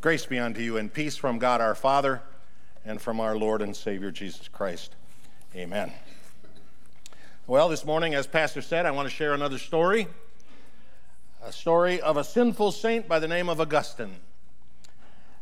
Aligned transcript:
Grace 0.00 0.24
be 0.24 0.38
unto 0.38 0.62
you 0.62 0.78
and 0.78 0.90
peace 0.90 1.14
from 1.18 1.38
God 1.38 1.60
our 1.60 1.74
Father 1.74 2.22
and 2.86 3.02
from 3.02 3.20
our 3.20 3.36
Lord 3.36 3.60
and 3.60 3.76
Savior 3.76 4.10
Jesus 4.10 4.48
Christ. 4.48 4.96
Amen. 5.54 5.92
Well, 7.46 7.68
this 7.68 7.84
morning, 7.84 8.14
as 8.14 8.26
Pastor 8.26 8.62
said, 8.62 8.86
I 8.86 8.92
want 8.92 9.10
to 9.10 9.14
share 9.14 9.34
another 9.34 9.58
story 9.58 10.06
a 11.44 11.52
story 11.52 12.00
of 12.00 12.16
a 12.16 12.24
sinful 12.24 12.72
saint 12.72 13.08
by 13.08 13.18
the 13.18 13.28
name 13.28 13.50
of 13.50 13.60
Augustine. 13.60 14.16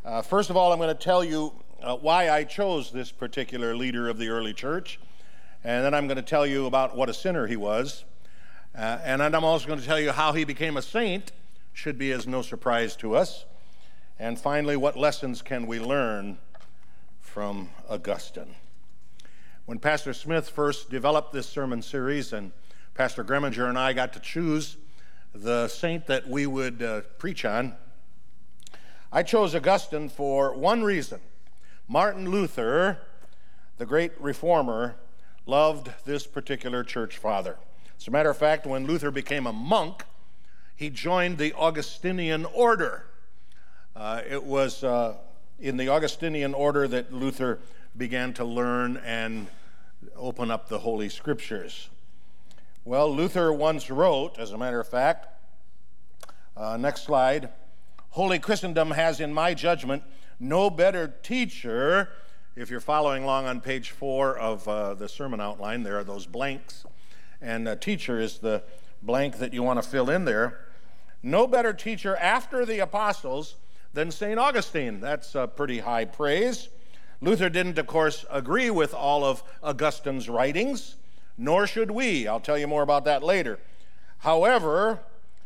Uh, 0.05 0.23
first 0.23 0.51
of 0.51 0.57
all, 0.57 0.73
I'm 0.73 0.81
going 0.81 0.89
to 0.89 0.95
tell 1.05 1.23
you 1.23 1.53
uh, 1.81 1.95
why 1.95 2.29
I 2.29 2.43
chose 2.43 2.91
this 2.91 3.13
particular 3.13 3.77
leader 3.77 4.09
of 4.09 4.19
the 4.19 4.29
early 4.29 4.55
church, 4.55 4.99
and 5.63 5.85
then 5.85 5.95
I'm 5.95 6.09
going 6.09 6.17
to 6.17 6.23
tell 6.23 6.45
you 6.45 6.67
about 6.67 6.97
what 6.97 7.09
a 7.09 7.15
sinner 7.15 7.47
he 7.47 7.57
was. 7.57 8.05
Uh, 8.77 8.99
and 9.05 9.21
then 9.21 9.37
I'm 9.37 9.45
also 9.45 9.69
going 9.69 9.79
to 9.79 9.87
tell 9.87 10.01
you 10.01 10.11
how 10.11 10.33
he 10.33 10.43
became 10.43 10.77
a 10.77 10.83
saint, 10.83 11.31
should 11.73 11.97
be 11.97 12.11
as 12.11 12.27
no 12.27 12.43
surprise 12.43 12.97
to 12.97 13.15
us. 13.15 13.45
And 14.21 14.37
finally, 14.37 14.77
what 14.77 14.97
lessons 14.97 15.43
can 15.43 15.69
we 15.69 15.79
learn 15.79 16.39
from 17.21 17.71
Augustine? 17.89 18.57
When 19.65 19.79
Pastor 19.79 20.13
Smith 20.13 20.51
first 20.51 20.91
developed 20.91 21.33
this 21.33 21.49
sermon 21.49 21.83
series, 21.83 22.33
and 22.33 22.51
Pastor 22.95 23.23
Greminger 23.23 23.69
and 23.69 23.79
I 23.79 23.93
got 23.93 24.13
to 24.15 24.21
choose 24.21 24.77
the 25.33 25.69
saint 25.69 26.07
that 26.07 26.27
we 26.27 26.47
would 26.47 26.83
uh, 26.83 27.03
preach 27.19 27.45
on, 27.45 27.77
I 29.13 29.23
chose 29.23 29.55
Augustine 29.55 30.09
for 30.09 30.53
one 30.53 30.83
reason. 30.83 31.21
Martin 31.87 32.29
Luther, 32.29 32.99
the 33.77 33.87
great 33.87 34.21
reformer, 34.21 34.97
loved 35.47 35.93
this 36.07 36.27
particular 36.27 36.83
church 36.83 37.19
father. 37.19 37.57
As 37.97 38.09
a 38.09 38.11
matter 38.11 38.31
of 38.31 38.37
fact, 38.37 38.67
when 38.67 38.85
Luther 38.85 39.13
became 39.13 39.47
a 39.47 39.53
monk, 39.53 40.03
he 40.75 40.91
joined 40.91 41.39
the 41.39 41.53
Augustinian 41.55 42.45
order. 42.47 43.05
Uh, 43.95 44.23
it 44.29 44.43
was 44.43 44.85
uh, 44.85 45.15
in 45.59 45.77
the 45.77 45.89
Augustinian 45.89 46.55
order 46.55 46.87
that 46.89 47.13
Luther 47.13 47.59
began 47.97 48.33
to 48.35 48.45
learn 48.45 48.97
and 48.99 49.49
open 50.17 50.51
up 50.51 50.69
the 50.69 50.79
Holy 50.79 51.09
Scriptures. 51.09 51.89
Well, 52.85 53.15
Luther 53.15 53.53
once 53.53 53.91
wrote, 53.91 54.39
as 54.39 54.53
a 54.53 54.59
matter 54.59 54.81
of 54.81 54.89
fact, 54.89 55.27
uh, 56.57 56.77
next 56.77 57.05
slide 57.05 57.51
Holy 58.11 58.39
Christendom 58.39 58.93
has, 58.93 59.21
in 59.21 59.33
my 59.33 59.55
judgment, 59.55 60.03
no 60.41 60.71
better 60.71 61.09
teacher. 61.23 62.09
If 62.57 62.71
you're 62.71 62.81
following 62.81 63.25
along 63.25 63.47
on 63.47 63.61
page 63.61 63.91
four 63.91 64.37
of 64.37 64.67
uh, 64.67 64.95
the 64.95 65.09
sermon 65.09 65.41
outline, 65.41 65.83
there 65.83 65.99
are 65.99 66.05
those 66.05 66.27
blanks 66.27 66.85
and 67.41 67.81
teacher 67.81 68.21
is 68.21 68.39
the 68.39 68.63
blank 69.03 69.39
that 69.39 69.53
you 69.53 69.63
want 69.63 69.81
to 69.83 69.89
fill 69.89 70.11
in 70.11 70.25
there. 70.25 70.61
No 71.23 71.47
better 71.47 71.73
teacher 71.73 72.17
after 72.17 72.65
the 72.65 72.79
apostles 72.79 73.57
than 73.93 74.11
St. 74.11 74.39
Augustine. 74.39 75.01
That's 75.01 75.35
a 75.35 75.47
pretty 75.47 75.79
high 75.81 76.05
praise. 76.05 76.69
Luther 77.21 77.49
didn't, 77.49 77.79
of 77.79 77.87
course, 77.87 78.25
agree 78.31 78.71
with 78.71 78.95
all 78.95 79.25
of 79.25 79.43
Augustine's 79.63 80.29
writings, 80.29 80.97
nor 81.37 81.67
should 81.67 81.91
we. 81.91 82.29
I'll 82.29 82.41
tell 82.41 82.59
you 82.59 82.69
more 82.69 82.83
about 82.83 83.05
that 83.07 83.23
later. 83.23 83.59
However, 84.19 85.01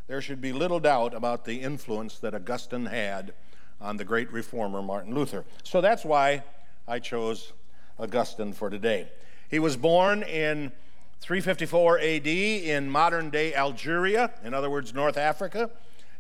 there 0.06 0.20
should 0.20 0.40
be 0.40 0.52
little 0.52 0.80
doubt 0.80 1.14
about 1.14 1.44
the 1.44 1.62
influence 1.62 2.18
that 2.18 2.34
Augustine 2.34 2.86
had 2.86 3.32
on 3.80 3.96
the 3.96 4.04
great 4.04 4.30
reformer 4.32 4.82
Martin 4.82 5.14
Luther. 5.14 5.44
So 5.62 5.80
that's 5.80 6.04
why 6.04 6.42
I 6.86 6.98
chose 6.98 7.52
Augustine 7.98 8.52
for 8.52 8.68
today. 8.68 9.08
He 9.48 9.58
was 9.58 9.76
born 9.76 10.22
in 10.22 10.72
354 11.20 12.00
AD 12.00 12.26
in 12.26 12.90
modern 12.90 13.30
day 13.30 13.54
Algeria, 13.54 14.30
in 14.44 14.54
other 14.54 14.68
words, 14.68 14.92
North 14.92 15.16
Africa. 15.16 15.70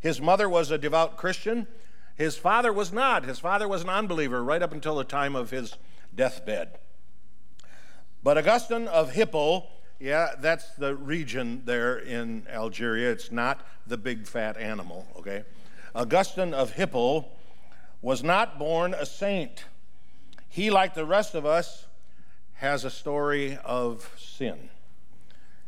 His 0.00 0.20
mother 0.20 0.48
was 0.48 0.70
a 0.70 0.78
devout 0.78 1.16
Christian. 1.16 1.66
His 2.22 2.36
father 2.36 2.72
was 2.72 2.92
not. 2.92 3.24
His 3.24 3.40
father 3.40 3.66
was 3.66 3.82
an 3.82 3.88
unbeliever 3.88 4.44
right 4.44 4.62
up 4.62 4.72
until 4.72 4.94
the 4.94 5.02
time 5.02 5.34
of 5.34 5.50
his 5.50 5.76
deathbed. 6.14 6.78
But 8.22 8.38
Augustine 8.38 8.86
of 8.86 9.10
Hippo, 9.10 9.66
yeah, 9.98 10.34
that's 10.38 10.72
the 10.76 10.94
region 10.94 11.62
there 11.64 11.98
in 11.98 12.46
Algeria. 12.48 13.10
It's 13.10 13.32
not 13.32 13.66
the 13.88 13.98
big 13.98 14.28
fat 14.28 14.56
animal, 14.56 15.08
okay? 15.18 15.42
Augustine 15.96 16.54
of 16.54 16.74
Hippo 16.74 17.26
was 18.00 18.22
not 18.22 18.56
born 18.56 18.94
a 18.94 19.04
saint. 19.04 19.64
He, 20.48 20.70
like 20.70 20.94
the 20.94 21.04
rest 21.04 21.34
of 21.34 21.44
us, 21.44 21.86
has 22.52 22.84
a 22.84 22.90
story 22.90 23.58
of 23.64 24.14
sin. 24.16 24.70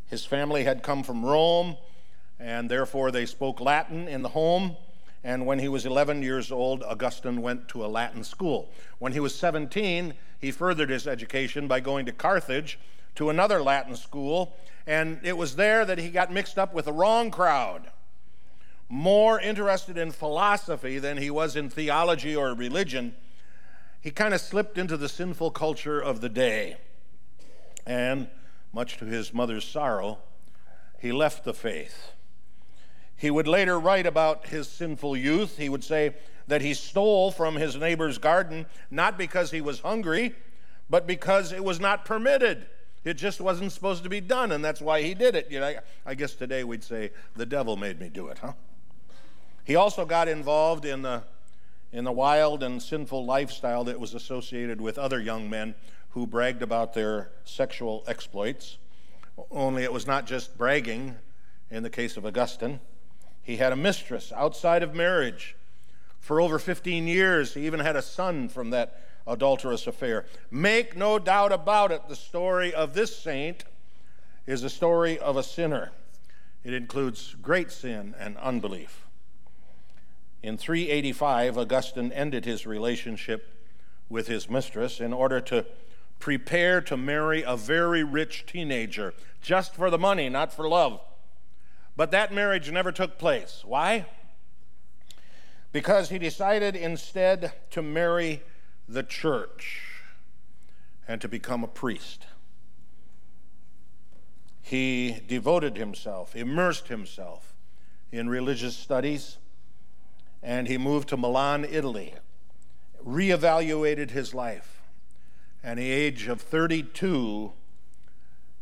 His 0.07 0.25
family 0.25 0.63
had 0.63 0.85
come 0.85 1.03
from 1.03 1.27
Rome, 1.27 1.79
and 2.39 2.71
therefore 2.71 3.11
they 3.11 3.27
spoke 3.27 3.61
Latin 3.61 4.07
in 4.07 4.23
the 4.23 4.29
home. 4.29 4.77
And 5.25 5.47
when 5.47 5.59
he 5.59 5.69
was 5.69 5.87
11 5.87 6.23
years 6.23 6.53
old, 6.53 6.83
Augustine 6.83 7.41
went 7.41 7.67
to 7.69 7.85
a 7.85 7.89
Latin 7.89 8.23
school. 8.23 8.71
When 8.99 9.13
he 9.13 9.21
was 9.21 9.35
17, 9.35 10.13
he 10.39 10.51
furthered 10.51 10.91
his 10.91 11.07
education 11.07 11.67
by 11.67 11.81
going 11.81 12.05
to 12.07 12.13
Carthage 12.13 12.79
to 13.15 13.31
another 13.31 13.63
Latin 13.63 13.97
school, 13.97 14.55
and 14.87 15.19
it 15.23 15.37
was 15.37 15.57
there 15.57 15.87
that 15.87 15.99
he 15.99 16.11
got 16.11 16.31
mixed 16.31 16.59
up 16.59 16.75
with 16.75 16.85
the 16.85 16.93
wrong 16.93 17.31
crowd. 17.31 17.91
More 18.91 19.41
interested 19.41 19.97
in 19.97 20.13
philosophy 20.13 20.99
than 20.99 21.17
he 21.17 21.31
was 21.31 21.57
in 21.57 21.71
theology 21.71 22.37
or 22.37 22.55
religion, 22.55 23.15
he 24.03 24.11
kind 24.11 24.35
of 24.35 24.41
slipped 24.43 24.77
into 24.77 24.99
the 24.99 25.09
sinful 25.09 25.53
culture 25.53 25.99
of 25.99 26.21
the 26.21 26.29
day. 26.29 26.77
And 27.87 28.29
much 28.75 28.99
to 28.99 29.07
his 29.07 29.33
mother's 29.33 29.65
sorrow, 29.67 30.19
he 30.99 31.13
left 31.13 31.45
the 31.45 31.55
faith. 31.55 32.13
He 33.17 33.31
would 33.31 33.47
later 33.47 33.79
write 33.79 34.07
about 34.07 34.47
his 34.47 34.69
sinful 34.69 35.17
youth. 35.17 35.57
He 35.57 35.69
would 35.69 35.85
say 35.85 36.15
that 36.47 36.63
he 36.63 36.75
stole 36.75 37.31
from 37.31 37.57
his 37.57 37.77
neighbor's 37.77 38.19
garden 38.19 38.67
not 38.91 39.17
because 39.17 39.51
he 39.51 39.61
was 39.61 39.81
hungry, 39.81 40.35
but 40.91 41.07
because 41.07 41.53
it 41.53 41.65
was 41.65 41.81
not 41.81 42.05
permitted. 42.05 42.67
It 43.05 43.15
just 43.15 43.41
wasn't 43.41 43.73
supposed 43.73 44.03
to 44.05 44.09
be 44.09 44.21
done, 44.21 44.51
and 44.53 44.65
that's 44.65 44.81
why 44.81 45.03
he 45.03 45.15
did 45.15 45.35
it. 45.35 45.51
You 45.51 45.61
know, 45.61 45.75
I 46.07 46.15
guess 46.15 46.35
today 46.35 46.65
we'd 46.65 46.85
say 46.85 47.11
the 47.37 47.47
devil 47.47 47.77
made 47.77 48.01
me 48.01 48.09
do 48.09 48.29
it, 48.29 48.39
huh? 48.39 48.53
He 49.65 49.77
also 49.77 50.05
got 50.05 50.29
involved 50.29 50.85
in 50.85 51.03
the 51.03 51.23
in 51.93 52.03
the 52.03 52.13
wild 52.13 52.65
and 52.65 52.83
sinful 52.83 53.25
lifestyle 53.25 53.85
that 53.85 54.01
was 54.01 54.15
associated 54.15 54.81
with 54.81 54.99
other 54.99 55.21
young 55.21 55.49
men 55.49 55.77
who 56.11 56.27
bragged 56.27 56.61
about 56.61 56.93
their 56.93 57.31
sexual 57.45 58.03
exploits. 58.09 58.79
Only 59.49 59.85
it 59.85 59.93
was 59.93 60.05
not 60.05 60.27
just 60.27 60.59
bragging 60.59 61.15
in 61.71 61.85
the 61.85 61.91
case 61.91 62.17
of 62.17 62.27
Augustine. 62.27 62.81
He 63.45 63.59
had 63.59 63.73
a 63.73 63.77
mistress 63.77 64.33
outside 64.35 64.83
of 64.83 64.95
marriage. 64.95 65.55
For 66.19 66.41
over 66.41 66.59
15 66.59 67.07
years, 67.07 67.55
he 67.55 67.67
even 67.67 67.81
had 67.81 67.95
a 67.95 68.03
son 68.03 68.49
from 68.49 68.71
that 68.71 69.01
adulterous 69.27 69.87
affair. 69.87 70.25
Make 70.51 70.97
no 70.97 71.19
doubt 71.19 71.53
about 71.53 71.93
it, 71.93 72.09
the 72.09 72.17
story 72.17 72.75
of 72.75 72.95
this 72.95 73.15
saint 73.15 73.65
is 74.47 74.65
a 74.65 74.71
story 74.71 75.19
of 75.19 75.37
a 75.37 75.43
sinner. 75.43 75.93
It 76.65 76.73
includes 76.73 77.37
great 77.43 77.71
sin 77.71 78.15
and 78.19 78.39
unbelief. 78.39 79.07
In 80.43 80.57
385, 80.57 81.59
Augustine 81.59 82.13
ended 82.13 82.47
his 82.47 82.67
relationship 82.67 83.55
with 84.09 84.27
his 84.27 84.49
mistress 84.49 85.01
in 85.01 85.13
order 85.13 85.41
to 85.43 85.67
prepare 86.19 86.81
to 86.83 86.97
marry 86.97 87.43
a 87.43 87.57
very 87.57 88.03
rich 88.03 88.47
teenager 88.47 89.13
just 89.43 89.75
for 89.75 89.91
the 89.91 89.99
money, 89.99 90.29
not 90.31 90.53
for 90.53 90.69
love. 90.69 91.01
But 91.97 92.11
that 92.11 92.33
marriage 92.33 92.71
never 92.71 92.93
took 92.93 93.19
place. 93.19 93.63
Why? 93.65 94.07
Because 95.73 96.11
he 96.11 96.19
decided 96.19 96.77
instead 96.77 97.53
to 97.71 97.83
marry 97.83 98.43
the 98.89 99.03
church 99.03 100.03
and 101.07 101.21
to 101.21 101.29
become 101.29 101.63
a 101.63 101.69
priest. 101.69 102.27
He 104.61 105.23
devoted 105.27 105.77
himself, 105.77 106.35
immersed 106.35 106.89
himself 106.89 107.55
in 108.11 108.29
religious 108.29 108.77
studies, 108.77 109.39
and 110.43 110.69
he 110.69 110.79
moved 110.79 111.09
to 111.11 111.17
Milan, 111.17 111.65
Italy, 111.65 112.15
reevaluated 113.05 114.11
his 114.11 114.33
life 114.33 114.75
and 115.65 115.81
at 115.81 115.83
the 115.83 115.91
age 115.91 116.29
of 116.29 116.43
32, 116.43 117.53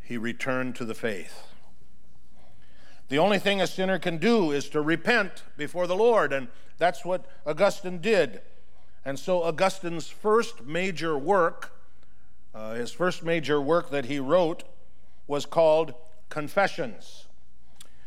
he 0.02 0.16
returned 0.16 0.76
to 0.76 0.84
the 0.84 0.94
faith. 0.94 1.51
The 3.12 3.18
only 3.18 3.38
thing 3.38 3.60
a 3.60 3.66
sinner 3.66 3.98
can 3.98 4.16
do 4.16 4.52
is 4.52 4.70
to 4.70 4.80
repent 4.80 5.42
before 5.58 5.86
the 5.86 5.94
Lord, 5.94 6.32
and 6.32 6.48
that's 6.78 7.04
what 7.04 7.26
Augustine 7.44 7.98
did. 7.98 8.40
And 9.04 9.18
so, 9.18 9.42
Augustine's 9.42 10.08
first 10.08 10.64
major 10.64 11.18
work, 11.18 11.78
uh, 12.54 12.72
his 12.72 12.90
first 12.90 13.22
major 13.22 13.60
work 13.60 13.90
that 13.90 14.06
he 14.06 14.18
wrote, 14.18 14.64
was 15.26 15.44
called 15.44 15.92
Confessions. 16.30 17.26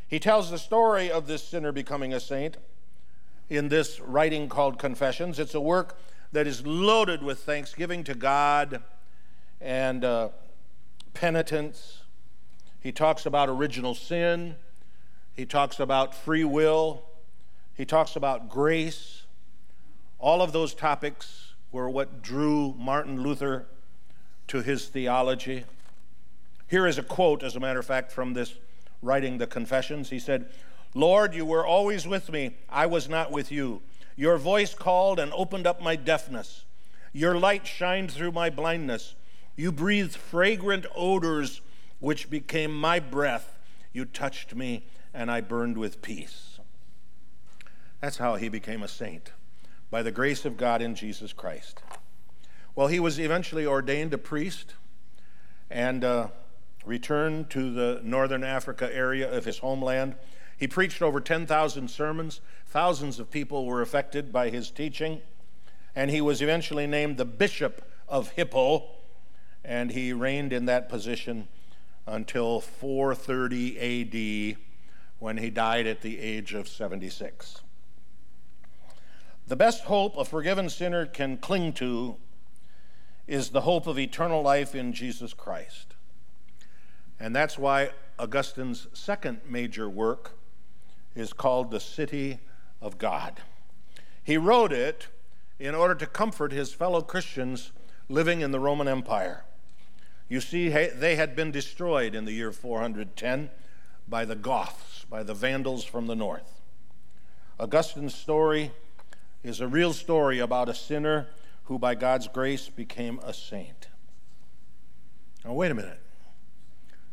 He 0.07 0.17
tells 0.19 0.49
the 0.49 0.57
story 0.57 1.11
of 1.11 1.27
this 1.27 1.43
sinner 1.43 1.71
becoming 1.71 2.11
a 2.11 2.19
saint 2.19 2.57
in 3.47 3.69
this 3.69 3.99
writing 3.99 4.49
called 4.49 4.79
Confessions. 4.79 5.37
It's 5.37 5.53
a 5.53 5.61
work 5.61 5.99
that 6.31 6.47
is 6.47 6.65
loaded 6.65 7.21
with 7.21 7.41
thanksgiving 7.41 8.03
to 8.05 8.15
God 8.15 8.81
and 9.61 10.03
uh, 10.03 10.29
penitence. 11.13 12.01
He 12.79 12.91
talks 12.91 13.27
about 13.27 13.49
original 13.49 13.93
sin. 13.93 14.55
He 15.35 15.45
talks 15.45 15.79
about 15.79 16.15
free 16.15 16.43
will. 16.43 17.03
He 17.73 17.85
talks 17.85 18.15
about 18.15 18.49
grace. 18.49 19.23
All 20.17 20.41
of 20.41 20.53
those 20.53 20.73
topics 20.73 21.53
were 21.71 21.89
what 21.89 22.21
drew 22.21 22.73
Martin 22.77 23.21
Luther 23.21 23.67
to 24.47 24.61
his 24.61 24.87
theology. 24.87 25.65
Here 26.67 26.87
is 26.87 26.97
a 26.97 27.03
quote, 27.03 27.43
as 27.43 27.55
a 27.55 27.59
matter 27.59 27.79
of 27.79 27.85
fact, 27.85 28.11
from 28.11 28.33
this 28.33 28.55
writing 29.01 29.37
the 29.37 29.47
Confessions. 29.47 30.09
He 30.09 30.19
said, 30.19 30.49
Lord, 30.93 31.33
you 31.33 31.45
were 31.45 31.65
always 31.65 32.07
with 32.07 32.31
me. 32.31 32.55
I 32.69 32.85
was 32.85 33.09
not 33.09 33.31
with 33.31 33.51
you. 33.51 33.81
Your 34.15 34.37
voice 34.37 34.73
called 34.73 35.19
and 35.19 35.33
opened 35.33 35.67
up 35.67 35.81
my 35.81 35.97
deafness. 35.97 36.63
Your 37.11 37.37
light 37.37 37.67
shined 37.67 38.11
through 38.11 38.31
my 38.31 38.49
blindness. 38.49 39.15
You 39.57 39.71
breathed 39.71 40.15
fragrant 40.15 40.85
odors 40.95 41.61
which 41.99 42.29
became 42.29 42.73
my 42.73 42.99
breath. 42.99 43.57
You 43.93 44.05
touched 44.05 44.55
me, 44.55 44.85
and 45.15 45.31
I 45.31 45.41
burned 45.41 45.77
with 45.77 46.01
peace. 46.01 46.59
That's 48.01 48.17
how 48.17 48.35
he 48.35 48.49
became 48.49 48.83
a 48.83 48.87
saint, 48.87 49.31
by 49.89 50.03
the 50.03 50.11
grace 50.11 50.43
of 50.45 50.57
God 50.57 50.81
in 50.81 50.93
Jesus 50.93 51.31
Christ. 51.31 51.81
Well, 52.75 52.87
he 52.87 52.99
was 52.99 53.19
eventually 53.19 53.65
ordained 53.65 54.13
a 54.13 54.17
priest 54.17 54.75
and 55.69 56.03
uh, 56.03 56.27
returned 56.85 57.49
to 57.51 57.73
the 57.73 58.01
northern 58.03 58.43
Africa 58.43 58.93
area 58.93 59.31
of 59.31 59.45
his 59.45 59.59
homeland. 59.59 60.15
He 60.57 60.67
preached 60.67 61.01
over 61.01 61.21
10,000 61.21 61.87
sermons. 61.89 62.41
Thousands 62.67 63.17
of 63.17 63.31
people 63.31 63.65
were 63.65 63.81
affected 63.81 64.33
by 64.33 64.49
his 64.49 64.69
teaching. 64.69 65.21
And 65.95 66.11
he 66.11 66.19
was 66.19 66.41
eventually 66.41 66.85
named 66.85 67.15
the 67.15 67.25
Bishop 67.25 67.89
of 68.09 68.31
Hippo, 68.31 68.83
and 69.63 69.91
he 69.91 70.11
reigned 70.11 70.51
in 70.51 70.65
that 70.65 70.89
position 70.89 71.47
until 72.05 72.59
430 72.59 74.51
AD 74.51 74.57
when 75.19 75.37
he 75.37 75.49
died 75.49 75.87
at 75.87 76.01
the 76.01 76.19
age 76.19 76.53
of 76.53 76.67
76. 76.67 77.61
The 79.47 79.55
best 79.55 79.83
hope 79.83 80.17
a 80.17 80.25
forgiven 80.25 80.69
sinner 80.69 81.05
can 81.05 81.37
cling 81.37 81.73
to 81.73 82.17
is 83.27 83.49
the 83.49 83.61
hope 83.61 83.87
of 83.87 83.97
eternal 83.97 84.41
life 84.41 84.75
in 84.75 84.93
Jesus 84.93 85.33
Christ. 85.33 85.95
And 87.19 87.35
that's 87.35 87.57
why 87.57 87.91
Augustine's 88.19 88.87
second 88.93 89.41
major 89.47 89.89
work 89.89 90.31
is 91.15 91.33
called 91.33 91.71
The 91.71 91.79
City 91.79 92.39
of 92.81 92.97
God. 92.97 93.41
He 94.23 94.37
wrote 94.37 94.73
it 94.73 95.07
in 95.59 95.75
order 95.75 95.95
to 95.95 96.05
comfort 96.05 96.51
his 96.51 96.73
fellow 96.73 97.01
Christians 97.01 97.71
living 98.09 98.41
in 98.41 98.51
the 98.51 98.59
Roman 98.59 98.87
Empire. 98.87 99.43
You 100.27 100.41
see, 100.41 100.69
they 100.69 101.15
had 101.15 101.35
been 101.35 101.51
destroyed 101.51 102.15
in 102.15 102.25
the 102.25 102.31
year 102.31 102.51
410 102.51 103.49
by 104.07 104.25
the 104.25 104.35
Goths, 104.35 104.94
by 105.09 105.23
the 105.23 105.33
Vandals 105.33 105.83
from 105.83 106.07
the 106.07 106.15
north. 106.15 106.61
Augustine's 107.59 108.15
story 108.15 108.71
is 109.43 109.61
a 109.61 109.67
real 109.67 109.93
story 109.93 110.39
about 110.39 110.69
a 110.69 110.73
sinner 110.73 111.27
who, 111.65 111.79
by 111.79 111.95
God's 111.95 112.27
grace, 112.27 112.69
became 112.69 113.19
a 113.23 113.33
saint. 113.33 113.87
Now, 115.43 115.53
wait 115.53 115.71
a 115.71 115.75
minute. 115.75 115.99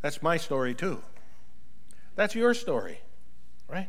That's 0.00 0.22
my 0.22 0.36
story, 0.36 0.74
too. 0.74 1.02
That's 2.16 2.34
your 2.34 2.54
story, 2.54 3.00
right? 3.68 3.88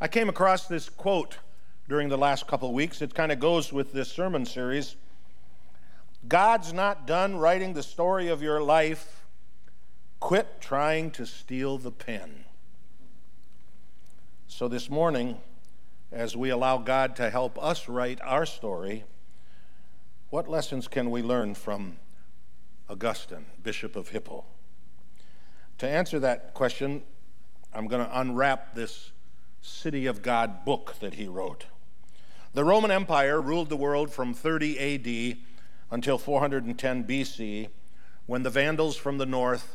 I 0.00 0.08
came 0.08 0.28
across 0.28 0.66
this 0.66 0.88
quote 0.88 1.38
during 1.88 2.08
the 2.08 2.18
last 2.18 2.46
couple 2.46 2.72
weeks. 2.72 3.00
It 3.00 3.14
kind 3.14 3.30
of 3.30 3.38
goes 3.38 3.72
with 3.72 3.92
this 3.92 4.10
sermon 4.10 4.44
series. 4.44 4.96
God's 6.26 6.72
not 6.72 7.06
done 7.06 7.36
writing 7.36 7.74
the 7.74 7.82
story 7.82 8.28
of 8.28 8.42
your 8.42 8.62
life. 8.62 9.24
Quit 10.20 10.60
trying 10.60 11.10
to 11.12 11.26
steal 11.26 11.78
the 11.78 11.90
pen. 11.90 12.43
So, 14.56 14.68
this 14.68 14.88
morning, 14.88 15.38
as 16.12 16.36
we 16.36 16.50
allow 16.50 16.78
God 16.78 17.16
to 17.16 17.28
help 17.28 17.60
us 17.60 17.88
write 17.88 18.20
our 18.22 18.46
story, 18.46 19.02
what 20.30 20.48
lessons 20.48 20.86
can 20.86 21.10
we 21.10 21.22
learn 21.22 21.56
from 21.56 21.96
Augustine, 22.88 23.46
Bishop 23.64 23.96
of 23.96 24.10
Hippo? 24.10 24.44
To 25.78 25.88
answer 25.88 26.20
that 26.20 26.54
question, 26.54 27.02
I'm 27.72 27.88
going 27.88 28.06
to 28.06 28.20
unwrap 28.20 28.76
this 28.76 29.10
City 29.60 30.06
of 30.06 30.22
God 30.22 30.64
book 30.64 30.94
that 31.00 31.14
he 31.14 31.26
wrote. 31.26 31.66
The 32.52 32.62
Roman 32.62 32.92
Empire 32.92 33.42
ruled 33.42 33.70
the 33.70 33.76
world 33.76 34.12
from 34.12 34.34
30 34.34 34.78
AD 34.78 35.38
until 35.90 36.16
410 36.16 37.02
BC, 37.02 37.70
when 38.26 38.44
the 38.44 38.50
Vandals 38.50 38.96
from 38.96 39.18
the 39.18 39.26
north 39.26 39.74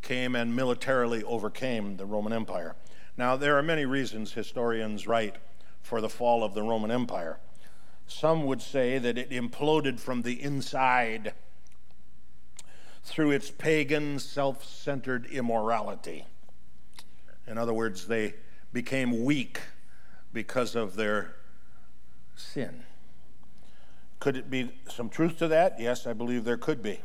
came 0.00 0.34
and 0.34 0.56
militarily 0.56 1.22
overcame 1.24 1.98
the 1.98 2.06
Roman 2.06 2.32
Empire. 2.32 2.74
Now, 3.16 3.36
there 3.36 3.56
are 3.56 3.62
many 3.62 3.84
reasons 3.84 4.32
historians 4.32 5.06
write 5.06 5.36
for 5.82 6.00
the 6.00 6.08
fall 6.08 6.42
of 6.42 6.54
the 6.54 6.62
Roman 6.62 6.90
Empire. 6.90 7.38
Some 8.06 8.44
would 8.46 8.60
say 8.60 8.98
that 8.98 9.16
it 9.16 9.30
imploded 9.30 10.00
from 10.00 10.22
the 10.22 10.42
inside 10.42 11.34
through 13.04 13.30
its 13.30 13.50
pagan, 13.50 14.18
self 14.18 14.64
centered 14.64 15.26
immorality. 15.26 16.26
In 17.46 17.58
other 17.58 17.74
words, 17.74 18.06
they 18.06 18.34
became 18.72 19.24
weak 19.24 19.60
because 20.32 20.74
of 20.74 20.96
their 20.96 21.36
sin. 22.34 22.84
Could 24.18 24.36
it 24.36 24.50
be 24.50 24.72
some 24.88 25.08
truth 25.08 25.38
to 25.38 25.48
that? 25.48 25.78
Yes, 25.78 26.06
I 26.06 26.14
believe 26.14 26.44
there 26.44 26.56
could 26.56 26.82
be. 26.82 27.00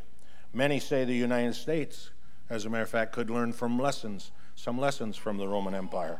Many 0.54 0.80
say 0.80 1.06
the 1.06 1.14
United 1.14 1.54
States, 1.54 2.10
as 2.50 2.66
a 2.66 2.70
matter 2.70 2.84
of 2.84 2.90
fact, 2.90 3.12
could 3.12 3.30
learn 3.30 3.54
from 3.54 3.78
lessons, 3.78 4.32
some 4.60 4.78
lessons 4.78 5.16
from 5.16 5.38
the 5.38 5.48
Roman 5.48 5.74
Empire. 5.74 6.20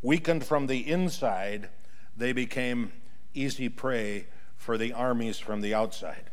Weakened 0.00 0.42
from 0.42 0.68
the 0.68 0.88
inside, 0.88 1.68
they 2.16 2.32
became 2.32 2.92
easy 3.34 3.68
prey 3.68 4.26
for 4.56 4.78
the 4.78 4.94
armies 4.94 5.38
from 5.38 5.60
the 5.60 5.74
outside. 5.74 6.30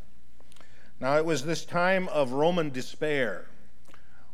Now, 0.98 1.18
it 1.18 1.26
was 1.26 1.44
this 1.44 1.66
time 1.66 2.08
of 2.08 2.32
Roman 2.32 2.70
despair 2.70 3.48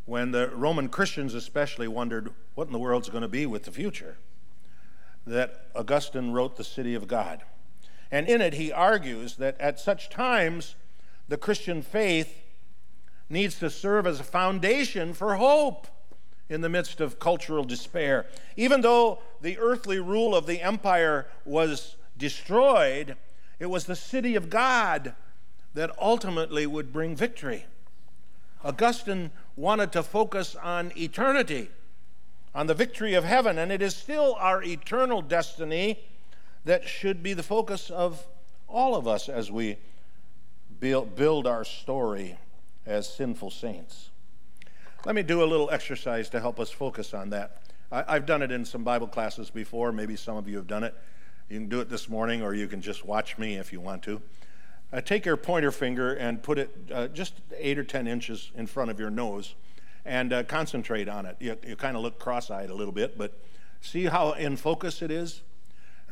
when 0.06 0.30
the 0.30 0.50
Roman 0.50 0.88
Christians, 0.88 1.34
especially, 1.34 1.88
wondered 1.88 2.30
what 2.54 2.68
in 2.68 2.74
the 2.74 2.78
world's 2.78 3.10
going 3.10 3.24
to 3.24 3.28
be 3.28 3.48
with 3.48 3.64
the 3.64 3.72
future 3.72 4.18
that 5.26 5.66
Augustine 5.76 6.34
wrote 6.34 6.56
The 6.56 6.64
City 6.64 6.94
of 6.94 7.08
God. 7.08 7.42
And 8.12 8.28
in 8.30 8.42
it, 8.42 8.54
he 8.54 8.72
argues 8.72 9.38
that 9.38 9.60
at 9.60 9.80
such 9.80 10.12
times, 10.12 10.76
the 11.28 11.38
Christian 11.38 11.82
faith 11.82 12.44
needs 13.28 13.58
to 13.58 13.72
serve 13.72 14.06
as 14.06 14.20
a 14.20 14.24
foundation 14.24 15.16
for 15.16 15.38
hope 15.38 15.88
in 16.50 16.62
the 16.62 16.70
midst 16.70 17.02
of 17.02 17.20
cultural 17.20 17.64
despair. 17.64 18.26
Even 18.56 18.82
though 18.82 19.20
the 19.42 19.58
earthly 19.58 20.00
rule 20.00 20.36
of 20.36 20.46
the 20.46 20.62
empire 20.62 21.28
was 21.44 21.96
destroyed, 22.18 23.16
it 23.60 23.66
was 23.68 23.86
the 23.86 23.96
city 23.96 24.36
of 24.36 24.50
God 24.50 25.16
that 25.74 25.92
ultimately 26.00 26.66
would 26.66 26.94
bring 26.94 27.16
victory. 27.16 27.66
Augustine 28.64 29.32
wanted 29.56 29.92
to 29.92 30.04
focus 30.04 30.56
on 30.56 30.92
eternity 30.98 31.70
on 32.56 32.68
the 32.68 32.74
victory 32.74 33.14
of 33.14 33.26
heaven, 33.26 33.58
and 33.58 33.72
it 33.72 33.82
is 33.82 33.96
still 33.96 34.36
our 34.40 34.64
eternal 34.64 35.22
destiny 35.22 36.00
that 36.64 36.88
should 36.88 37.22
be 37.22 37.34
the 37.34 37.44
focus 37.44 37.90
of 37.90 38.26
all 38.68 38.96
of 38.96 39.08
us 39.08 39.28
as 39.28 39.52
we 39.52 39.78
build 40.80 41.46
our 41.46 41.66
story 41.66 42.38
as 42.86 43.14
sinful 43.14 43.52
saints. 43.52 44.10
Let 45.06 45.14
me 45.14 45.22
do 45.22 45.44
a 45.44 45.46
little 45.46 45.70
exercise 45.70 46.30
to 46.30 46.40
help 46.40 46.60
us 46.60 46.72
focus 46.72 47.14
on 47.14 47.30
that. 47.30 47.62
I've 47.92 48.26
done 48.26 48.42
it 48.42 48.52
in 48.52 48.66
some 48.66 48.84
Bible 48.84 49.06
classes 49.06 49.52
before. 49.52 49.92
Maybe 49.92 50.16
some 50.16 50.36
of 50.36 50.48
you 50.50 50.58
have 50.58 50.66
done 50.66 50.84
it. 50.84 50.96
You 51.48 51.60
can 51.60 51.70
do 51.70 51.80
it 51.80 51.90
this 51.90 52.10
morning, 52.10 52.42
or 52.42 52.56
you 52.56 52.68
can 52.68 52.82
just 52.82 53.06
watch 53.06 53.38
me 53.38 53.58
if 53.58 53.72
you 53.72 53.80
want 53.80 54.02
to. 54.04 54.20
Uh, 54.92 55.02
take 55.02 55.24
your 55.24 55.38
pointer 55.38 55.72
finger 55.72 56.16
and 56.16 56.42
put 56.42 56.58
it 56.58 56.76
uh, 56.92 57.08
just 57.10 57.36
eight 57.56 57.78
or 57.78 57.84
ten 57.84 58.08
inches 58.08 58.52
in 58.56 58.66
front 58.66 58.90
of 58.90 59.00
your 59.00 59.12
nose 59.12 59.54
and 60.06 60.34
uh, 60.34 60.42
concentrate 60.42 61.08
on 61.08 61.28
it. 61.28 61.36
You, 61.40 61.56
you 61.68 61.76
kind 61.76 61.96
of 61.96 62.02
look 62.02 62.18
cross 62.18 62.50
eyed 62.50 62.72
a 62.72 62.76
little 62.76 62.92
bit, 62.92 63.16
but 63.16 63.40
see 63.82 64.06
how 64.06 64.32
in 64.32 64.58
focus 64.58 65.04
it 65.04 65.12
is? 65.12 65.44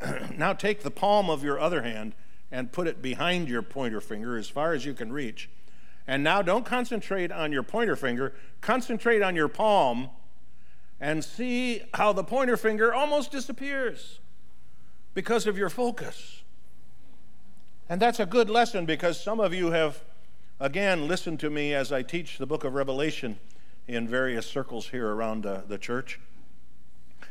now 0.36 0.52
take 0.52 0.84
the 0.84 0.90
palm 0.92 1.30
of 1.30 1.42
your 1.42 1.58
other 1.58 1.82
hand 1.82 2.14
and 2.52 2.70
put 2.70 2.86
it 2.86 3.02
behind 3.02 3.48
your 3.48 3.62
pointer 3.62 4.00
finger 4.00 4.36
as 4.36 4.48
far 4.48 4.72
as 4.72 4.84
you 4.84 4.94
can 4.94 5.12
reach. 5.12 5.50
And 6.06 6.22
now 6.22 6.42
don't 6.42 6.66
concentrate 6.66 7.32
on 7.32 7.52
your 7.52 7.62
pointer 7.62 7.96
finger, 7.96 8.34
concentrate 8.60 9.22
on 9.22 9.34
your 9.34 9.48
palm 9.48 10.10
and 11.00 11.24
see 11.24 11.82
how 11.94 12.12
the 12.12 12.24
pointer 12.24 12.56
finger 12.56 12.94
almost 12.94 13.30
disappears 13.30 14.20
because 15.14 15.46
of 15.46 15.56
your 15.56 15.70
focus. 15.70 16.42
And 17.88 18.00
that's 18.00 18.20
a 18.20 18.26
good 18.26 18.48
lesson 18.48 18.86
because 18.86 19.22
some 19.22 19.40
of 19.40 19.52
you 19.52 19.70
have, 19.70 20.02
again, 20.60 21.08
listened 21.08 21.40
to 21.40 21.50
me 21.50 21.74
as 21.74 21.92
I 21.92 22.02
teach 22.02 22.38
the 22.38 22.46
book 22.46 22.64
of 22.64 22.74
Revelation 22.74 23.38
in 23.86 24.08
various 24.08 24.46
circles 24.46 24.88
here 24.88 25.08
around 25.08 25.44
uh, 25.44 25.62
the 25.68 25.78
church. 25.78 26.20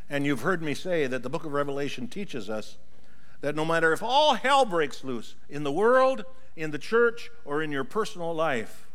And 0.09 0.25
you've 0.25 0.41
heard 0.41 0.61
me 0.61 0.73
say 0.73 1.07
that 1.07 1.23
the 1.23 1.29
book 1.29 1.45
of 1.45 1.53
Revelation 1.53 2.07
teaches 2.07 2.49
us 2.49 2.77
that 3.43 3.57
no 3.57 3.65
matter 3.65 3.91
if 3.91 4.01
all 4.01 4.35
hell 4.35 4.63
breaks 4.63 5.03
loose 5.03 5.35
in 5.49 5.65
the 5.65 5.71
world, 5.71 6.23
in 6.55 6.71
the 6.71 6.79
church, 6.79 7.29
or 7.43 7.61
in 7.61 7.73
your 7.73 7.83
personal 7.83 8.33
life, 8.33 8.87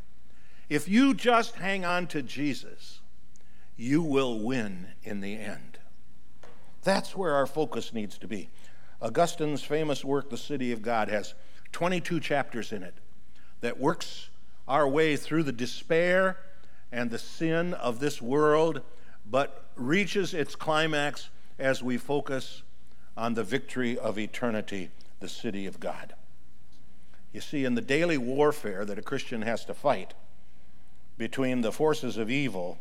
if 0.70 0.88
you 0.88 1.12
just 1.12 1.56
hang 1.56 1.84
on 1.84 2.06
to 2.06 2.22
Jesus, 2.22 3.00
you 3.76 4.02
will 4.02 4.38
win 4.38 4.86
in 5.02 5.20
the 5.20 5.36
end. 5.36 5.78
That's 6.82 7.14
where 7.14 7.34
our 7.34 7.46
focus 7.46 7.92
needs 7.92 8.16
to 8.16 8.26
be. 8.26 8.48
Augustine's 9.02 9.62
famous 9.62 10.02
work, 10.02 10.30
The 10.30 10.38
City 10.38 10.72
of 10.72 10.80
God, 10.80 11.10
has 11.10 11.34
22 11.72 12.18
chapters 12.18 12.72
in 12.72 12.82
it 12.82 12.94
that 13.60 13.78
works 13.78 14.30
our 14.66 14.88
way 14.88 15.16
through 15.16 15.42
the 15.42 15.52
despair 15.52 16.38
and 16.90 17.10
the 17.10 17.18
sin 17.18 17.74
of 17.74 18.00
this 18.00 18.22
world, 18.22 18.80
but 19.30 19.68
reaches 19.76 20.32
its 20.32 20.56
climax 20.56 21.28
as 21.58 21.82
we 21.82 21.98
focus 21.98 22.62
on 23.18 23.34
the 23.34 23.42
victory 23.42 23.98
of 23.98 24.16
eternity, 24.16 24.90
the 25.18 25.28
city 25.28 25.66
of 25.66 25.80
God. 25.80 26.14
You 27.32 27.40
see, 27.40 27.64
in 27.64 27.74
the 27.74 27.82
daily 27.82 28.16
warfare 28.16 28.84
that 28.84 28.98
a 28.98 29.02
Christian 29.02 29.42
has 29.42 29.64
to 29.64 29.74
fight 29.74 30.14
between 31.18 31.60
the 31.60 31.72
forces 31.72 32.16
of 32.16 32.30
evil 32.30 32.78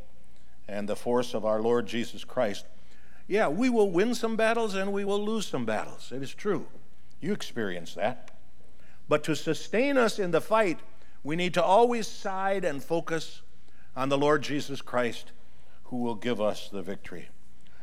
and 0.67 0.87
the 0.87 0.95
force 0.95 1.33
of 1.33 1.43
our 1.43 1.59
Lord 1.59 1.87
Jesus 1.87 2.23
Christ, 2.23 2.65
yeah, 3.27 3.47
we 3.47 3.67
will 3.67 3.89
win 3.89 4.13
some 4.13 4.35
battles 4.35 4.75
and 4.75 4.93
we 4.93 5.03
will 5.03 5.21
lose 5.21 5.47
some 5.47 5.65
battles. 5.65 6.11
It 6.15 6.21
is 6.21 6.35
true. 6.35 6.67
You 7.19 7.33
experience 7.33 7.95
that. 7.95 8.29
But 9.09 9.23
to 9.23 9.35
sustain 9.35 9.97
us 9.97 10.19
in 10.19 10.29
the 10.29 10.39
fight, 10.39 10.79
we 11.23 11.35
need 11.35 11.55
to 11.55 11.63
always 11.63 12.07
side 12.07 12.63
and 12.63 12.83
focus 12.83 13.41
on 13.95 14.09
the 14.09 14.17
Lord 14.19 14.43
Jesus 14.43 14.83
Christ 14.83 15.31
who 15.85 15.97
will 15.97 16.15
give 16.15 16.39
us 16.39 16.69
the 16.69 16.83
victory. 16.83 17.29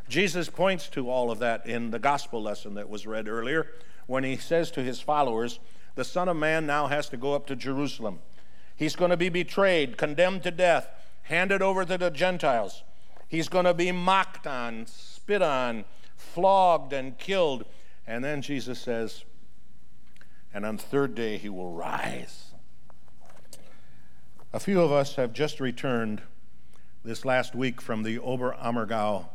Jesus 0.09 0.51
points 0.51 0.89
to 0.91 1.11
all 1.11 1.31
of 1.31 1.39
that 1.39 1.67
in 1.67 1.91
the 1.91 1.99
gospel 1.99 2.43
lesson 2.43 2.75
that 2.75 2.89
was 2.89 3.07
read 3.07 3.29
earlier 3.29 3.69
when 4.07 4.25
he 4.25 4.37
says 4.37 4.71
to 4.73 4.83
his 4.83 5.01
followers, 5.01 5.61
The 5.95 6.05
Son 6.05 6.29
of 6.29 6.37
Man 6.37 6.67
now 6.67 6.89
has 6.89 7.09
to 7.09 7.17
go 7.17 7.35
up 7.35 7.47
to 7.47 7.57
Jerusalem. 7.57 8.21
He's 8.77 8.97
going 8.97 9.11
to 9.11 9.17
be 9.17 9.29
betrayed, 9.29 9.97
condemned 9.97 10.43
to 10.43 10.51
death, 10.51 10.89
handed 11.23 11.63
over 11.63 11.85
to 11.85 11.97
the 11.97 12.11
Gentiles. 12.11 12.83
He's 13.29 13.49
going 13.49 13.65
to 13.65 13.75
be 13.75 13.93
mocked 13.93 14.47
on, 14.47 14.87
spit 14.87 15.43
on, 15.43 15.85
flogged, 16.17 16.93
and 16.93 17.17
killed. 17.19 17.65
And 18.07 18.23
then 18.23 18.43
Jesus 18.43 18.79
says, 18.79 19.25
And 20.53 20.67
on 20.67 20.77
the 20.77 20.83
third 20.83 21.15
day 21.15 21.39
he 21.39 21.49
will 21.49 21.73
rise. 21.73 22.53
A 24.53 24.61
few 24.61 24.81
of 24.83 24.93
us 24.93 25.17
have 25.17 25.33
just 25.33 25.61
returned 25.61 26.23
this 27.05 27.25
last 27.25 27.55
week 27.55 27.81
from 27.81 28.03
the 28.03 28.19
Oberammergau 28.19 29.29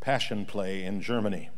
Passion 0.00 0.46
Play 0.46 0.84
in 0.84 1.00
Germany, 1.00 1.50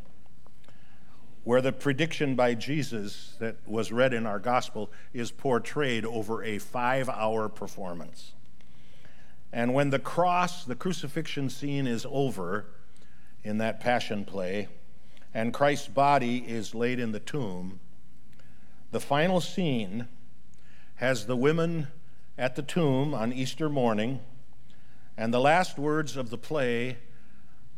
where 1.43 1.61
the 1.61 1.71
prediction 1.71 2.35
by 2.35 2.53
Jesus 2.53 3.35
that 3.39 3.57
was 3.67 3.91
read 3.91 4.13
in 4.13 4.25
our 4.25 4.39
gospel 4.39 4.91
is 5.13 5.31
portrayed 5.31 6.05
over 6.05 6.43
a 6.43 6.57
five 6.57 7.09
hour 7.09 7.49
performance. 7.49 8.33
And 9.51 9.73
when 9.73 9.89
the 9.89 9.99
cross, 9.99 10.65
the 10.65 10.75
crucifixion 10.75 11.49
scene 11.49 11.87
is 11.87 12.05
over 12.09 12.65
in 13.43 13.57
that 13.57 13.79
Passion 13.79 14.25
Play, 14.25 14.67
and 15.33 15.53
Christ's 15.53 15.87
body 15.87 16.37
is 16.37 16.75
laid 16.75 16.99
in 16.99 17.11
the 17.11 17.19
tomb, 17.19 17.79
the 18.91 18.99
final 18.99 19.41
scene 19.41 20.07
has 20.95 21.25
the 21.25 21.35
women 21.35 21.87
at 22.37 22.55
the 22.55 22.61
tomb 22.61 23.13
on 23.13 23.31
Easter 23.31 23.69
morning 23.69 24.19
and 25.15 25.33
the 25.33 25.39
last 25.39 25.77
words 25.77 26.15
of 26.15 26.29
the 26.29 26.37
play 26.37 26.97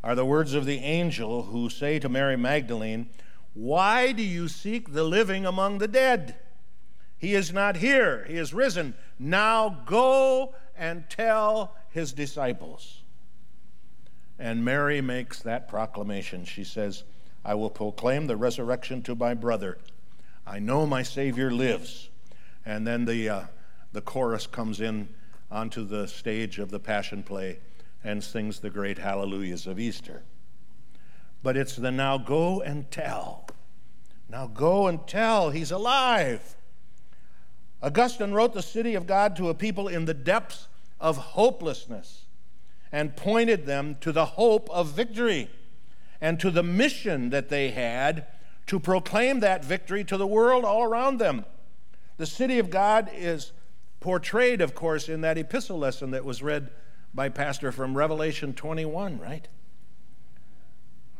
are 0.03 0.15
the 0.15 0.25
words 0.25 0.53
of 0.53 0.65
the 0.65 0.79
angel 0.79 1.43
who 1.43 1.70
say 1.70 2.00
to 2.00 2.10
Mary 2.10 2.38
Magdalene, 2.38 3.10
Why 3.53 4.12
do 4.12 4.24
you 4.24 4.48
seek 4.48 4.93
the 4.93 5.03
living 5.03 5.46
among 5.46 5.77
the 5.77 5.88
dead? 5.88 6.36
He 7.17 7.36
is 7.36 7.53
not 7.53 7.77
here, 7.77 8.25
he 8.27 8.36
is 8.36 8.53
risen. 8.53 8.96
Now 9.20 9.84
go 9.86 10.55
and 10.75 11.08
tell 11.08 11.75
his 11.91 12.13
disciples. 12.13 13.03
And 14.39 14.65
Mary 14.65 15.01
makes 15.01 15.39
that 15.41 15.67
proclamation. 15.67 16.46
She 16.46 16.63
says, 16.63 17.03
I 17.46 17.53
will 17.53 17.70
proclaim 17.70 18.25
the 18.25 18.36
resurrection 18.36 19.03
to 19.03 19.13
my 19.13 19.36
brother. 19.36 19.77
I 20.48 20.58
know 20.58 20.88
my 20.88 21.03
Savior 21.03 21.51
lives. 21.51 22.10
And 22.65 22.88
then 22.88 23.05
the, 23.05 23.29
uh, 23.29 23.43
the 23.93 24.01
chorus 24.01 24.48
comes 24.48 24.81
in 24.81 25.10
onto 25.51 25.86
the 25.86 26.08
stage 26.08 26.58
of 26.58 26.72
the 26.72 26.79
Passion 26.79 27.22
Play 27.22 27.60
and 28.03 28.24
sings 28.24 28.60
the 28.60 28.70
great 28.70 28.98
hallelujahs 28.98 29.67
of 29.67 29.79
Easter. 29.79 30.24
But 31.43 31.58
it's 31.58 31.75
the 31.75 31.91
now 31.91 32.17
go 32.17 32.62
and 32.62 32.89
tell. 32.91 33.48
Now 34.29 34.48
go 34.48 34.88
and 34.88 35.05
tell, 35.08 35.50
he's 35.50 35.72
alive. 35.72 36.55
Augustine 37.81 38.31
wrote 38.31 38.53
the 38.53 38.62
city 38.62 38.96
of 38.96 39.08
God 39.08 39.36
to 39.36 39.50
a 39.50 39.53
people 39.53 39.88
in 39.88 40.05
the 40.05 40.13
depths 40.13 40.67
of 41.00 41.17
hopelessness 41.17 42.25
and 42.91 43.15
pointed 43.15 43.65
them 43.65 43.98
to 44.01 44.12
the 44.12 44.25
hope 44.25 44.70
of 44.70 44.89
victory 44.89 45.50
and 46.20 46.39
to 46.39 46.51
the 46.51 46.63
mission 46.63 47.31
that 47.31 47.50
they 47.50 47.72
had 47.72 48.27
to 48.67 48.79
proclaim 48.79 49.39
that 49.39 49.65
victory 49.65 50.03
to 50.03 50.17
the 50.17 50.27
world 50.27 50.63
all 50.63 50.84
around 50.84 51.17
them. 51.17 51.46
The 52.17 52.25
city 52.27 52.60
of 52.60 52.70
God 52.70 53.10
is 53.13 53.51
portrayed, 54.00 54.62
of 54.62 54.75
course, 54.75 55.10
in 55.10 55.22
that 55.22 55.38
epistle 55.38 55.79
lesson 55.79 56.12
that 56.12 56.24
was 56.24 56.43
read 56.43 56.70
by 57.13 57.30
Pastor 57.30 57.72
from 57.72 57.98
Revelation 57.98 58.53
21, 58.53 59.20
right? 59.20 59.48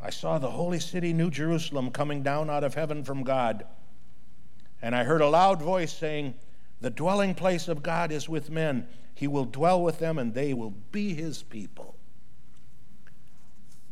I 0.00 0.10
saw 0.10 0.38
the 0.38 0.50
holy 0.50 0.80
city, 0.80 1.12
New 1.12 1.30
Jerusalem, 1.30 1.90
coming 1.90 2.22
down 2.22 2.50
out 2.50 2.64
of 2.64 2.74
heaven 2.74 3.04
from 3.04 3.22
God. 3.22 3.64
And 4.80 4.96
I 4.96 5.04
heard 5.04 5.20
a 5.20 5.28
loud 5.28 5.62
voice 5.62 5.92
saying, 5.92 6.34
The 6.80 6.90
dwelling 6.90 7.34
place 7.34 7.68
of 7.68 7.82
God 7.82 8.10
is 8.10 8.28
with 8.28 8.50
men. 8.50 8.88
He 9.14 9.28
will 9.28 9.44
dwell 9.44 9.80
with 9.80 9.98
them, 9.98 10.18
and 10.18 10.34
they 10.34 10.54
will 10.54 10.74
be 10.90 11.14
his 11.14 11.42
people. 11.42 11.94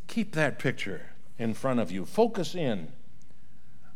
Keep 0.09 0.33
that 0.33 0.59
picture 0.59 1.11
in 1.38 1.54
front 1.54 1.78
of 1.78 1.92
you. 1.92 2.04
Focus 2.04 2.57
in. 2.57 2.90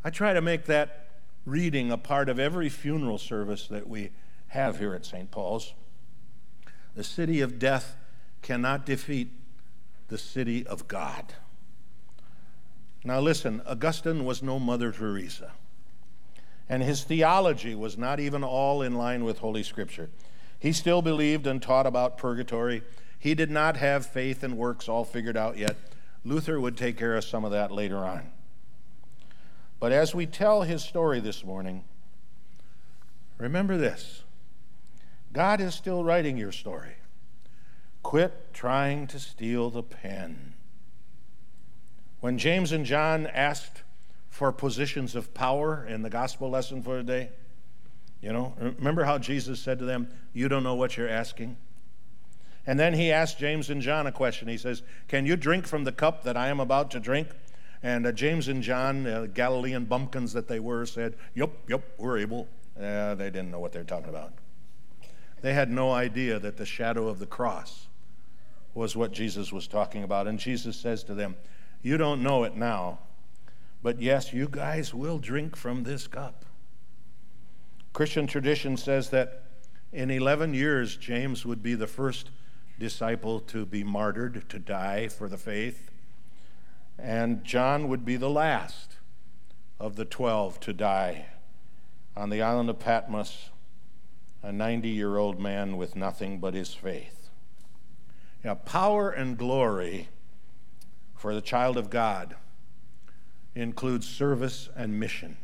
I 0.04 0.10
try 0.10 0.32
to 0.32 0.40
make 0.40 0.66
that 0.66 1.08
reading 1.44 1.90
a 1.90 1.98
part 1.98 2.28
of 2.28 2.38
every 2.38 2.68
funeral 2.68 3.18
service 3.18 3.66
that 3.68 3.88
we 3.88 4.10
have 4.48 4.78
here 4.78 4.94
at 4.94 5.04
St. 5.04 5.30
Paul's. 5.30 5.74
The 6.94 7.04
city 7.04 7.40
of 7.40 7.58
death 7.58 7.96
cannot 8.42 8.86
defeat 8.86 9.30
the 10.08 10.18
city 10.18 10.66
of 10.66 10.86
God. 10.86 11.34
Now, 13.04 13.20
listen, 13.20 13.60
Augustine 13.66 14.24
was 14.24 14.42
no 14.42 14.58
Mother 14.58 14.92
Teresa, 14.92 15.52
and 16.68 16.82
his 16.82 17.04
theology 17.04 17.74
was 17.74 17.98
not 17.98 18.20
even 18.20 18.42
all 18.42 18.80
in 18.80 18.94
line 18.94 19.24
with 19.24 19.38
Holy 19.38 19.62
Scripture. 19.62 20.08
He 20.58 20.72
still 20.72 21.02
believed 21.02 21.46
and 21.46 21.60
taught 21.60 21.86
about 21.86 22.16
purgatory. 22.16 22.82
He 23.18 23.34
did 23.34 23.50
not 23.50 23.76
have 23.76 24.06
faith 24.06 24.42
and 24.42 24.56
works 24.56 24.88
all 24.88 25.04
figured 25.04 25.36
out 25.36 25.58
yet. 25.58 25.76
Luther 26.24 26.58
would 26.58 26.76
take 26.76 26.96
care 26.96 27.16
of 27.16 27.24
some 27.24 27.44
of 27.44 27.50
that 27.50 27.70
later 27.70 27.98
on. 27.98 28.30
But 29.78 29.92
as 29.92 30.14
we 30.14 30.24
tell 30.24 30.62
his 30.62 30.82
story 30.82 31.20
this 31.20 31.44
morning, 31.44 31.84
remember 33.38 33.76
this 33.76 34.23
God 35.34 35.60
is 35.60 35.74
still 35.74 36.04
writing 36.04 36.36
your 36.36 36.52
story. 36.52 36.94
Quit 38.04 38.54
trying 38.54 39.08
to 39.08 39.18
steal 39.18 39.68
the 39.68 39.82
pen. 39.82 40.54
When 42.20 42.38
James 42.38 42.70
and 42.70 42.86
John 42.86 43.26
asked 43.26 43.82
for 44.28 44.52
positions 44.52 45.16
of 45.16 45.34
power 45.34 45.84
in 45.84 46.02
the 46.02 46.08
gospel 46.08 46.50
lesson 46.50 46.82
for 46.82 46.98
today, 46.98 47.30
you 48.22 48.32
know, 48.32 48.54
remember 48.60 49.04
how 49.04 49.18
Jesus 49.18 49.58
said 49.58 49.80
to 49.80 49.84
them, 49.84 50.08
You 50.32 50.48
don't 50.48 50.62
know 50.62 50.76
what 50.76 50.96
you're 50.96 51.08
asking? 51.08 51.56
And 52.64 52.78
then 52.78 52.94
he 52.94 53.10
asked 53.10 53.38
James 53.38 53.68
and 53.68 53.82
John 53.82 54.06
a 54.06 54.12
question. 54.12 54.46
He 54.46 54.56
says, 54.56 54.82
Can 55.08 55.26
you 55.26 55.34
drink 55.34 55.66
from 55.66 55.82
the 55.82 55.92
cup 55.92 56.22
that 56.22 56.36
I 56.36 56.46
am 56.46 56.60
about 56.60 56.92
to 56.92 57.00
drink? 57.00 57.28
And 57.82 58.06
uh, 58.06 58.12
James 58.12 58.46
and 58.46 58.62
John, 58.62 59.04
uh, 59.06 59.26
Galilean 59.34 59.84
bumpkins 59.84 60.32
that 60.32 60.46
they 60.46 60.60
were, 60.60 60.86
said, 60.86 61.16
Yep, 61.34 61.50
yep, 61.68 61.82
we're 61.98 62.18
able. 62.18 62.46
Uh, 62.80 63.16
they 63.16 63.30
didn't 63.30 63.50
know 63.50 63.58
what 63.58 63.72
they 63.72 63.80
were 63.80 63.84
talking 63.84 64.08
about. 64.08 64.32
They 65.44 65.52
had 65.52 65.70
no 65.70 65.92
idea 65.92 66.38
that 66.38 66.56
the 66.56 66.64
shadow 66.64 67.06
of 67.06 67.18
the 67.18 67.26
cross 67.26 67.88
was 68.72 68.96
what 68.96 69.12
Jesus 69.12 69.52
was 69.52 69.68
talking 69.68 70.02
about. 70.02 70.26
And 70.26 70.38
Jesus 70.38 70.74
says 70.74 71.04
to 71.04 71.12
them, 71.12 71.36
You 71.82 71.98
don't 71.98 72.22
know 72.22 72.44
it 72.44 72.56
now, 72.56 73.00
but 73.82 74.00
yes, 74.00 74.32
you 74.32 74.48
guys 74.50 74.94
will 74.94 75.18
drink 75.18 75.54
from 75.54 75.82
this 75.84 76.06
cup. 76.06 76.46
Christian 77.92 78.26
tradition 78.26 78.78
says 78.78 79.10
that 79.10 79.42
in 79.92 80.10
11 80.10 80.54
years, 80.54 80.96
James 80.96 81.44
would 81.44 81.62
be 81.62 81.74
the 81.74 81.86
first 81.86 82.30
disciple 82.78 83.38
to 83.40 83.66
be 83.66 83.84
martyred, 83.84 84.48
to 84.48 84.58
die 84.58 85.08
for 85.08 85.28
the 85.28 85.36
faith, 85.36 85.90
and 86.98 87.44
John 87.44 87.88
would 87.88 88.06
be 88.06 88.16
the 88.16 88.30
last 88.30 88.96
of 89.78 89.96
the 89.96 90.06
12 90.06 90.58
to 90.60 90.72
die 90.72 91.26
on 92.16 92.30
the 92.30 92.40
island 92.40 92.70
of 92.70 92.78
Patmos 92.78 93.50
a 94.44 94.52
90 94.52 94.90
year 94.90 95.16
old 95.16 95.40
man 95.40 95.78
with 95.78 95.96
nothing 95.96 96.38
but 96.38 96.52
his 96.52 96.74
faith. 96.74 97.30
Now, 98.44 98.54
power 98.54 99.10
and 99.10 99.38
glory 99.38 100.10
for 101.16 101.34
the 101.34 101.40
child 101.40 101.78
of 101.78 101.88
God 101.88 102.36
includes 103.54 104.06
service 104.06 104.68
and 104.76 105.00
mission, 105.00 105.38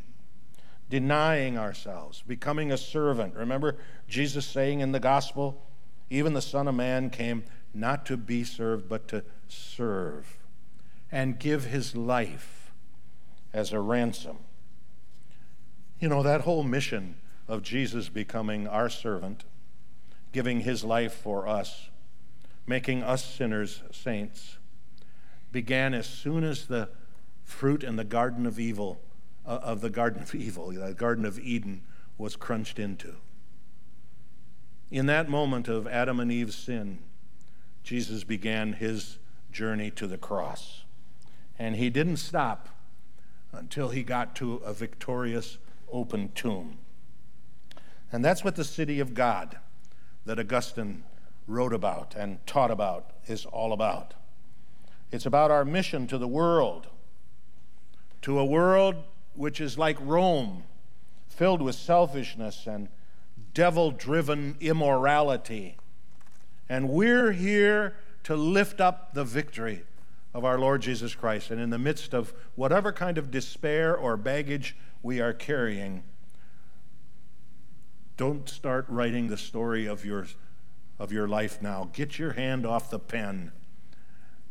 denying 0.90 1.56
ourselves, 1.56 2.22
becoming 2.26 2.70
a 2.70 2.76
servant. 2.76 3.34
Remember 3.34 3.78
Jesus 4.06 4.44
saying 4.44 4.80
in 4.80 4.92
the 4.92 5.00
gospel, 5.00 5.66
even 6.10 6.34
the 6.34 6.42
Son 6.42 6.68
of 6.68 6.74
Man 6.74 7.08
came 7.08 7.44
not 7.72 8.04
to 8.04 8.18
be 8.18 8.44
served, 8.44 8.86
but 8.86 9.08
to 9.08 9.24
serve 9.48 10.36
and 11.10 11.38
give 11.38 11.64
his 11.64 11.96
life 11.96 12.70
as 13.54 13.72
a 13.72 13.80
ransom. 13.80 14.36
You 15.98 16.10
know, 16.10 16.22
that 16.22 16.42
whole 16.42 16.64
mission 16.64 17.14
of 17.50 17.62
Jesus 17.62 18.08
becoming 18.08 18.68
our 18.68 18.88
servant, 18.88 19.44
giving 20.32 20.60
his 20.60 20.84
life 20.84 21.12
for 21.12 21.48
us, 21.48 21.90
making 22.66 23.02
us 23.02 23.24
sinners 23.24 23.82
saints, 23.90 24.58
began 25.50 25.92
as 25.92 26.06
soon 26.06 26.44
as 26.44 26.66
the 26.66 26.88
fruit 27.42 27.82
in 27.82 27.96
the 27.96 28.04
garden 28.04 28.46
of 28.46 28.60
evil 28.60 29.00
uh, 29.46 29.58
of 29.62 29.80
the 29.80 29.90
garden 29.90 30.22
of 30.22 30.34
evil, 30.34 30.68
the 30.68 30.94
garden 30.94 31.24
of 31.24 31.38
Eden 31.38 31.82
was 32.18 32.36
crunched 32.36 32.78
into. 32.78 33.16
In 34.90 35.06
that 35.06 35.28
moment 35.28 35.66
of 35.66 35.86
Adam 35.86 36.20
and 36.20 36.30
Eve's 36.30 36.54
sin, 36.54 36.98
Jesus 37.82 38.22
began 38.22 38.74
his 38.74 39.18
journey 39.50 39.90
to 39.92 40.06
the 40.06 40.18
cross. 40.18 40.84
And 41.58 41.76
he 41.76 41.90
didn't 41.90 42.18
stop 42.18 42.68
until 43.52 43.88
he 43.88 44.02
got 44.02 44.36
to 44.36 44.56
a 44.56 44.72
victorious 44.72 45.58
open 45.90 46.30
tomb. 46.34 46.78
And 48.12 48.24
that's 48.24 48.42
what 48.42 48.56
the 48.56 48.64
city 48.64 49.00
of 49.00 49.14
God 49.14 49.58
that 50.26 50.38
Augustine 50.38 51.04
wrote 51.46 51.72
about 51.72 52.14
and 52.16 52.44
taught 52.46 52.70
about 52.70 53.10
is 53.26 53.46
all 53.46 53.72
about. 53.72 54.14
It's 55.10 55.26
about 55.26 55.50
our 55.50 55.64
mission 55.64 56.06
to 56.08 56.18
the 56.18 56.28
world, 56.28 56.86
to 58.22 58.38
a 58.38 58.44
world 58.44 58.96
which 59.34 59.60
is 59.60 59.78
like 59.78 59.96
Rome, 60.00 60.64
filled 61.28 61.62
with 61.62 61.74
selfishness 61.74 62.66
and 62.66 62.88
devil 63.54 63.90
driven 63.90 64.56
immorality. 64.60 65.76
And 66.68 66.88
we're 66.88 67.32
here 67.32 67.96
to 68.24 68.36
lift 68.36 68.80
up 68.80 69.14
the 69.14 69.24
victory 69.24 69.82
of 70.32 70.44
our 70.44 70.58
Lord 70.58 70.82
Jesus 70.82 71.14
Christ. 71.14 71.50
And 71.50 71.60
in 71.60 71.70
the 71.70 71.78
midst 71.78 72.14
of 72.14 72.32
whatever 72.54 72.92
kind 72.92 73.18
of 73.18 73.30
despair 73.30 73.96
or 73.96 74.16
baggage 74.16 74.76
we 75.02 75.20
are 75.20 75.32
carrying, 75.32 76.04
don't 78.20 78.50
start 78.50 78.84
writing 78.90 79.28
the 79.28 79.36
story 79.38 79.86
of 79.86 80.04
your, 80.04 80.26
of 80.98 81.10
your 81.10 81.26
life 81.26 81.62
now. 81.62 81.88
Get 81.94 82.18
your 82.18 82.32
hand 82.32 82.66
off 82.66 82.90
the 82.90 82.98
pen 82.98 83.50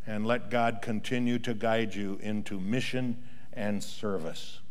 and 0.08 0.26
let 0.26 0.50
God 0.50 0.80
continue 0.82 1.38
to 1.38 1.54
guide 1.54 1.94
you 1.94 2.18
into 2.20 2.60
mission 2.60 3.22
and 3.54 3.84
service. 3.84 4.62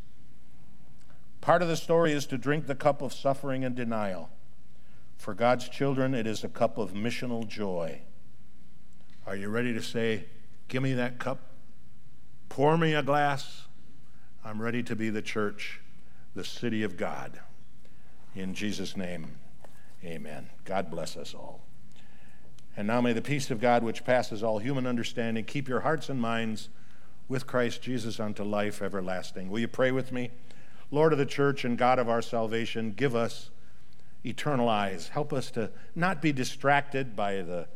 Part 1.40 1.62
of 1.62 1.68
the 1.68 1.76
story 1.76 2.10
is 2.10 2.26
to 2.26 2.36
drink 2.36 2.66
the 2.66 2.74
cup 2.74 3.00
of 3.00 3.12
suffering 3.12 3.64
and 3.64 3.76
denial. 3.76 4.30
For 5.16 5.32
God's 5.32 5.68
children, 5.68 6.12
it 6.12 6.26
is 6.26 6.42
a 6.42 6.48
cup 6.48 6.76
of 6.76 6.92
missional 6.92 7.46
joy. 7.46 8.00
Are 9.28 9.36
you 9.36 9.48
ready 9.48 9.72
to 9.74 9.82
say, 9.82 10.24
Give 10.66 10.82
me 10.82 10.94
that 10.94 11.20
cup? 11.20 11.38
Pour 12.48 12.76
me 12.76 12.94
a 12.94 13.04
glass. 13.04 13.68
I'm 14.44 14.60
ready 14.60 14.82
to 14.82 14.96
be 14.96 15.08
the 15.08 15.22
church, 15.22 15.78
the 16.34 16.42
city 16.42 16.82
of 16.82 16.96
God. 16.96 17.38
In 18.38 18.54
Jesus' 18.54 18.96
name, 18.96 19.26
amen. 20.04 20.48
God 20.64 20.92
bless 20.92 21.16
us 21.16 21.34
all. 21.34 21.60
And 22.76 22.86
now 22.86 23.00
may 23.00 23.12
the 23.12 23.20
peace 23.20 23.50
of 23.50 23.60
God, 23.60 23.82
which 23.82 24.04
passes 24.04 24.44
all 24.44 24.60
human 24.60 24.86
understanding, 24.86 25.44
keep 25.44 25.68
your 25.68 25.80
hearts 25.80 26.08
and 26.08 26.20
minds 26.20 26.68
with 27.26 27.48
Christ 27.48 27.82
Jesus 27.82 28.20
unto 28.20 28.44
life 28.44 28.80
everlasting. 28.80 29.50
Will 29.50 29.58
you 29.58 29.66
pray 29.66 29.90
with 29.90 30.12
me? 30.12 30.30
Lord 30.92 31.12
of 31.12 31.18
the 31.18 31.26
church 31.26 31.64
and 31.64 31.76
God 31.76 31.98
of 31.98 32.08
our 32.08 32.22
salvation, 32.22 32.92
give 32.92 33.16
us 33.16 33.50
eternal 34.24 34.68
eyes. 34.68 35.08
Help 35.08 35.32
us 35.32 35.50
to 35.50 35.72
not 35.96 36.22
be 36.22 36.30
distracted 36.30 37.16
by 37.16 37.42
the 37.42 37.66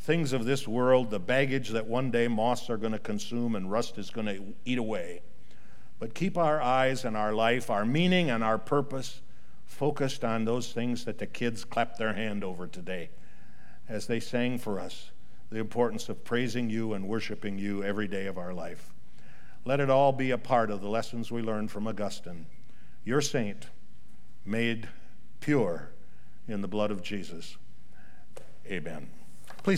things 0.00 0.32
of 0.32 0.44
this 0.44 0.66
world, 0.66 1.10
the 1.10 1.20
baggage 1.20 1.68
that 1.68 1.86
one 1.86 2.10
day 2.10 2.26
moths 2.26 2.68
are 2.68 2.76
going 2.76 2.92
to 2.92 2.98
consume 2.98 3.54
and 3.54 3.70
rust 3.70 3.96
is 3.96 4.10
going 4.10 4.26
to 4.26 4.42
eat 4.64 4.78
away. 4.78 5.22
But 6.00 6.14
keep 6.14 6.36
our 6.36 6.60
eyes 6.60 7.04
and 7.04 7.16
our 7.16 7.32
life, 7.32 7.70
our 7.70 7.84
meaning 7.84 8.28
and 8.28 8.42
our 8.42 8.58
purpose 8.58 9.20
focused 9.70 10.24
on 10.24 10.44
those 10.44 10.72
things 10.72 11.04
that 11.04 11.18
the 11.18 11.26
kids 11.26 11.64
clapped 11.64 11.96
their 11.96 12.12
hand 12.12 12.42
over 12.42 12.66
today 12.66 13.08
as 13.88 14.06
they 14.06 14.20
sang 14.20 14.58
for 14.58 14.80
us 14.80 15.12
the 15.48 15.58
importance 15.58 16.08
of 16.08 16.24
praising 16.24 16.68
you 16.68 16.92
and 16.92 17.08
worshiping 17.08 17.56
you 17.56 17.82
every 17.82 18.06
day 18.06 18.26
of 18.26 18.36
our 18.36 18.52
life. 18.52 18.92
Let 19.64 19.80
it 19.80 19.88
all 19.88 20.12
be 20.12 20.32
a 20.32 20.38
part 20.38 20.70
of 20.70 20.80
the 20.80 20.88
lessons 20.88 21.30
we 21.30 21.40
learned 21.40 21.70
from 21.70 21.86
Augustine, 21.86 22.46
your 23.04 23.20
saint, 23.20 23.68
made 24.44 24.88
pure 25.40 25.90
in 26.48 26.60
the 26.60 26.68
blood 26.68 26.90
of 26.90 27.02
Jesus. 27.02 27.56
Amen. 28.66 29.08